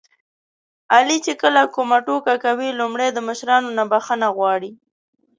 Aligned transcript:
علي 0.95 1.17
چې 1.25 1.33
کله 1.41 1.61
کومه 1.75 1.97
ټوکه 2.05 2.35
کوي 2.45 2.69
لومړی 2.79 3.09
له 3.15 3.21
مشرانو 3.29 3.69
نه 3.77 3.83
بښنه 3.91 4.27
غواړي. 4.37 4.71